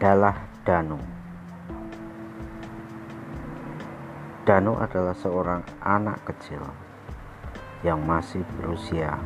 adalah 0.00 0.32
Danu. 0.64 0.96
Danu 4.48 4.72
adalah 4.80 5.12
seorang 5.12 5.60
anak 5.84 6.24
kecil 6.24 6.64
yang 7.84 8.00
masih 8.08 8.40
berusia 8.56 9.20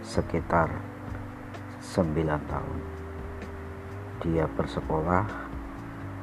sekitar 0.00 0.72
9 1.92 2.24
tahun. 2.24 2.80
Dia 4.24 4.48
bersekolah 4.48 5.28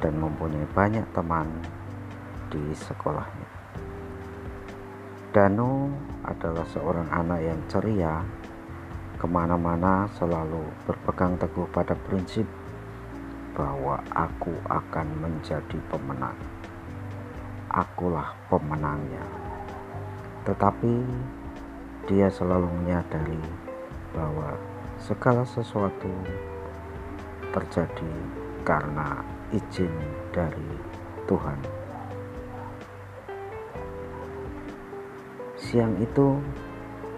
dan 0.01 0.17
mempunyai 0.17 0.65
banyak 0.73 1.05
teman 1.13 1.45
di 2.49 2.73
sekolahnya. 2.73 3.49
Danu 5.29 5.93
adalah 6.25 6.65
seorang 6.73 7.05
anak 7.13 7.39
yang 7.45 7.61
ceria, 7.69 8.25
ke 9.21 9.29
mana-mana 9.29 10.09
selalu 10.17 10.65
berpegang 10.89 11.37
teguh 11.37 11.69
pada 11.69 11.93
prinsip 11.93 12.49
bahwa 13.55 13.99
aku 14.15 14.55
akan 14.67 15.07
menjadi 15.19 15.77
pemenang. 15.91 16.37
Akulah 17.71 18.35
pemenangnya. 18.47 19.23
Tetapi 20.47 20.93
dia 22.09 22.27
selalu 22.27 22.67
menyadari 22.81 23.39
bahwa 24.11 24.57
segala 24.99 25.47
sesuatu 25.47 26.11
terjadi 27.51 28.13
karena 28.63 29.23
izin 29.51 29.91
dari 30.31 30.71
Tuhan. 31.27 31.59
Siang 35.61 35.95
itu 36.03 36.41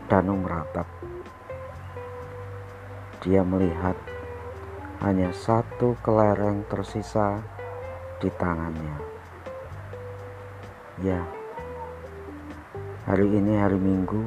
Danu 0.05 0.37
meratap. 0.37 0.85
Dia 3.23 3.41
melihat 3.41 3.95
hanya 5.03 5.35
satu 5.35 5.99
kelereng 5.99 6.63
tersisa 6.71 7.43
di 8.23 8.31
tangannya. 8.39 8.95
Ya, 11.03 11.19
hari 13.03 13.27
ini 13.27 13.59
hari 13.59 13.75
Minggu, 13.75 14.23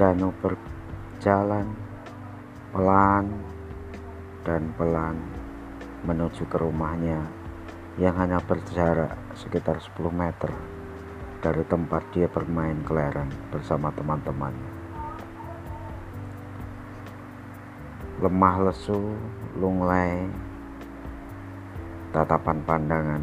Danu 0.00 0.32
berjalan 0.40 1.68
pelan 2.72 3.36
dan 4.48 4.72
pelan 4.80 5.20
menuju 6.08 6.48
ke 6.48 6.56
rumahnya 6.56 7.20
yang 8.00 8.16
hanya 8.16 8.40
berjarak 8.40 9.12
sekitar 9.36 9.76
10 9.76 10.08
meter 10.08 10.48
dari 11.44 11.68
tempat 11.68 12.00
dia 12.16 12.32
bermain 12.32 12.80
kelereng 12.80 13.28
bersama 13.52 13.92
teman-temannya. 13.92 14.75
Lemah 18.26 18.58
lesu, 18.58 19.14
lunglai, 19.54 20.26
tatapan 22.10 22.58
pandangan, 22.66 23.22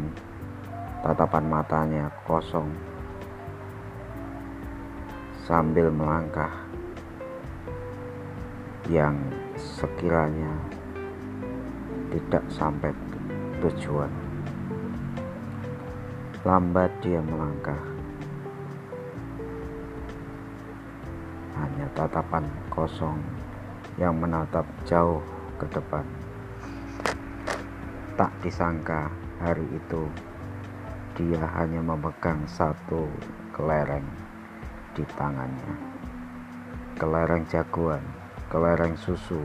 tatapan 1.04 1.44
matanya 1.44 2.08
kosong 2.24 2.72
sambil 5.44 5.92
melangkah 5.92 6.48
yang 8.88 9.12
sekiranya 9.60 10.56
tidak 12.08 12.44
sampai 12.48 12.88
tujuan. 13.60 14.08
Lambat 16.48 16.88
dia 17.04 17.20
melangkah. 17.20 17.84
Hanya 21.60 21.92
tatapan 21.92 22.48
kosong 22.72 23.43
yang 23.94 24.18
menatap 24.18 24.66
jauh 24.82 25.22
ke 25.58 25.66
depan. 25.70 26.02
Tak 28.18 28.30
disangka 28.42 29.10
hari 29.38 29.66
itu 29.70 30.06
dia 31.14 31.42
hanya 31.54 31.78
memegang 31.78 32.42
satu 32.50 33.06
kelereng 33.54 34.06
di 34.98 35.06
tangannya. 35.14 35.74
Kelereng 36.98 37.46
jagoan, 37.46 38.02
kelereng 38.50 38.98
susu 38.98 39.42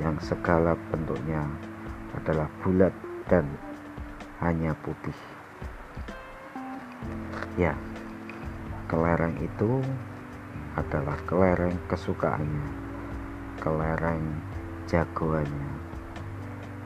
yang 0.00 0.16
segala 0.20 0.76
bentuknya 0.88 1.44
adalah 2.16 2.48
bulat 2.64 2.92
dan 3.28 3.44
hanya 4.40 4.72
putih. 4.80 5.16
Ya, 7.60 7.76
kelereng 8.88 9.36
itu 9.44 9.84
adalah 10.78 11.18
kelereng 11.26 11.74
kesukaannya 11.90 12.87
kelereng 13.58 14.24
jagoannya 14.88 15.72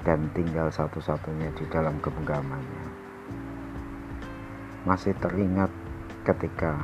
dan 0.03 0.27
tinggal 0.35 0.67
satu-satunya 0.73 1.55
di 1.55 1.65
dalam 1.71 1.95
genggamannya. 2.03 2.87
Masih 4.83 5.15
teringat 5.23 5.71
ketika 6.27 6.75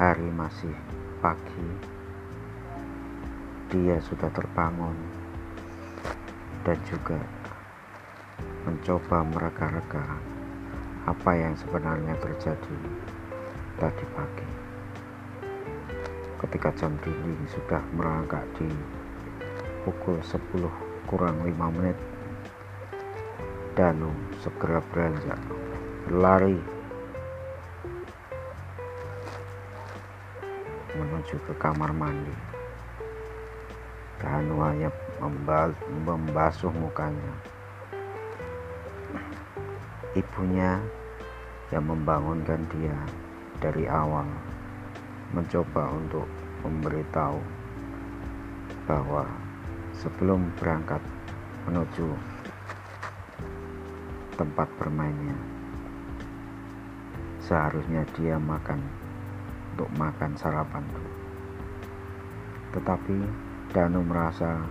hari 0.00 0.32
masih 0.32 0.72
pagi, 1.20 1.68
dia 3.68 4.00
sudah 4.00 4.32
terbangun 4.32 4.96
dan 6.64 6.80
juga 6.88 7.20
mencoba 8.64 9.24
mereka-reka 9.28 10.04
apa 11.08 11.30
yang 11.32 11.56
sebenarnya 11.56 12.12
terjadi 12.20 12.76
tadi 13.80 14.04
pagi 14.12 14.69
ketika 16.40 16.72
jam 16.72 16.96
dinding 17.04 17.44
sudah 17.52 17.84
merangkak 17.92 18.40
di 18.56 18.64
pukul 19.84 20.16
10 20.24 20.40
kurang 21.04 21.36
5 21.44 21.76
menit 21.76 21.98
Danu 23.76 24.08
segera 24.40 24.80
beranjak 24.88 25.36
berlari 26.08 26.56
menuju 30.90 31.36
ke 31.48 31.54
kamar 31.56 31.94
mandi. 31.94 32.34
Danu 34.20 34.60
hanya 34.64 34.90
membasuh 36.04 36.72
mukanya. 36.74 37.32
Ibunya 40.18 40.82
yang 41.70 41.86
membangunkan 41.86 42.66
dia 42.74 42.98
dari 43.62 43.86
awal 43.86 44.26
mencoba 45.30 45.94
untuk 45.94 46.26
memberitahu 46.66 47.38
bahwa 48.90 49.22
sebelum 49.94 50.50
berangkat 50.58 50.98
menuju 51.70 52.10
tempat 54.34 54.66
bermainnya 54.80 55.38
seharusnya 57.38 58.02
dia 58.18 58.40
makan 58.40 58.82
untuk 59.74 59.90
makan 59.94 60.34
sarapan 60.34 60.82
tetapi 62.74 63.18
Danu 63.70 64.02
merasa 64.02 64.66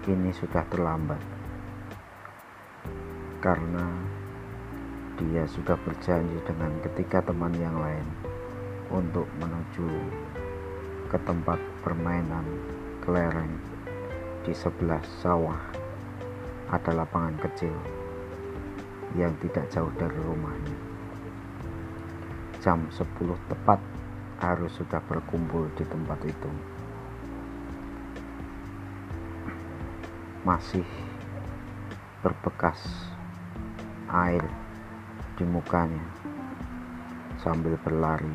kini 0.00 0.32
sudah 0.32 0.64
terlambat 0.72 1.20
karena 3.44 3.84
dia 5.20 5.44
sudah 5.48 5.76
berjanji 5.84 6.40
dengan 6.44 6.72
ketiga 6.80 7.20
teman 7.20 7.52
yang 7.56 7.76
lain 7.76 8.25
untuk 8.90 9.26
menuju 9.38 9.88
ke 11.10 11.18
tempat 11.22 11.58
permainan 11.82 12.46
kelereng 13.02 13.54
di 14.42 14.54
sebelah 14.54 15.02
sawah 15.22 15.58
ada 16.66 16.90
lapangan 16.90 17.38
kecil 17.38 17.74
yang 19.14 19.30
tidak 19.38 19.70
jauh 19.70 19.90
dari 19.94 20.18
rumahnya. 20.18 20.76
Jam 22.58 22.90
10 22.90 23.06
tepat 23.46 23.78
harus 24.42 24.74
sudah 24.74 24.98
berkumpul 25.06 25.70
di 25.78 25.86
tempat 25.86 26.18
itu. 26.26 26.50
Masih 30.42 30.86
berbekas 32.22 32.82
air 34.10 34.42
di 35.38 35.44
mukanya 35.46 36.02
sambil 37.38 37.78
berlari 37.82 38.34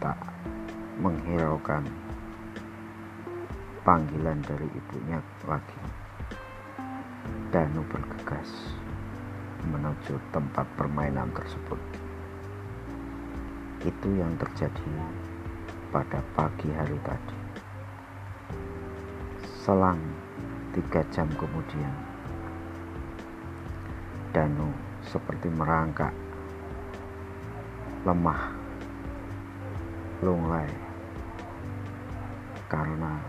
tak 0.00 0.18
menghiraukan 1.00 1.84
panggilan 3.84 4.40
dari 4.42 4.66
ibunya 4.72 5.20
lagi. 5.46 5.80
Danu 7.54 7.84
bergegas 7.86 8.76
menuju 9.66 10.18
tempat 10.34 10.66
permainan 10.74 11.30
tersebut. 11.32 11.78
Itu 13.86 14.08
yang 14.18 14.34
terjadi 14.40 14.92
pada 15.94 16.18
pagi 16.34 16.68
hari 16.74 16.98
tadi. 17.06 17.38
Selang 19.62 20.00
tiga 20.74 21.02
jam 21.14 21.30
kemudian, 21.38 21.94
Danu 24.34 24.70
seperti 25.06 25.46
merangkak, 25.50 26.12
lemah 28.02 28.55
lunglai 30.22 30.68
karena 32.70 33.20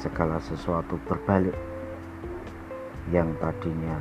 segala 0.00 0.40
sesuatu 0.42 1.00
berbalik 1.08 1.56
yang 3.12 3.32
tadinya 3.40 4.00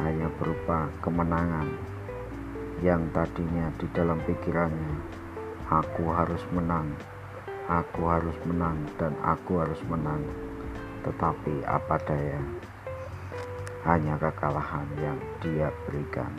hanya 0.00 0.28
berupa 0.40 0.88
kemenangan 1.04 1.68
yang 2.80 3.04
tadinya 3.12 3.68
di 3.76 3.86
dalam 3.92 4.16
pikirannya 4.24 4.94
aku 5.68 6.08
harus 6.08 6.40
menang 6.52 6.88
aku 7.70 8.02
harus 8.10 8.34
menang 8.42 8.82
dan 8.98 9.14
aku 9.22 9.62
harus 9.62 9.78
menang. 9.86 10.26
Tetapi 11.06 11.62
apa 11.70 11.96
daya? 12.02 12.42
Hanya 13.86 14.18
kekalahan 14.18 14.84
yang 14.98 15.18
dia 15.40 15.70
berikan 15.86 16.34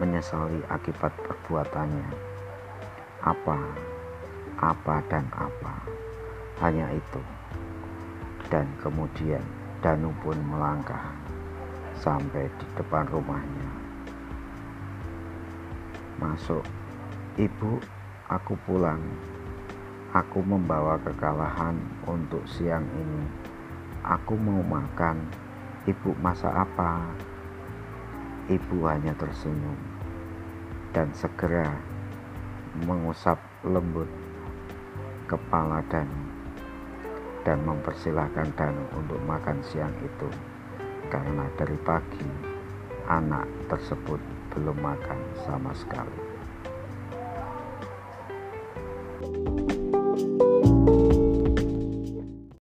menyesali 0.00 0.64
akibat 0.72 1.12
perbuatannya. 1.20 2.08
Apa 3.22 3.60
apa 4.62 5.02
dan 5.10 5.26
apa? 5.34 5.74
Hanya 6.62 6.86
itu. 6.94 7.22
Dan 8.46 8.70
kemudian 8.78 9.42
Danu 9.82 10.14
pun 10.22 10.38
melangkah 10.46 11.10
sampai 11.98 12.46
di 12.46 12.66
depan 12.78 13.10
rumahnya. 13.10 13.70
Masuk 16.22 16.62
ibu 17.34 17.82
aku 18.30 18.54
pulang. 18.62 19.02
Aku 20.12 20.44
membawa 20.44 21.00
kekalahan 21.00 21.74
untuk 22.04 22.44
siang 22.44 22.84
ini. 22.94 23.24
Aku 24.04 24.36
mau 24.36 24.60
makan. 24.60 25.24
Ibu 25.82 26.14
masak 26.22 26.52
apa 26.54 27.10
ibu 28.50 28.82
hanya 28.90 29.14
tersenyum 29.14 29.78
dan 30.90 31.06
segera 31.14 31.70
mengusap 32.82 33.38
lembut 33.62 34.10
kepala 35.30 35.78
Danu 35.86 36.22
dan 37.46 37.62
mempersilahkan 37.62 38.50
Danu 38.58 38.82
untuk 38.98 39.22
makan 39.22 39.62
siang 39.62 39.94
itu 40.02 40.26
karena 41.06 41.46
dari 41.54 41.78
pagi 41.86 42.26
anak 43.06 43.46
tersebut 43.70 44.18
belum 44.50 44.78
makan 44.80 45.18
sama 45.46 45.70
sekali. 45.76 46.31